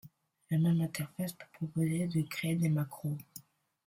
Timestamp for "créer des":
2.23-2.69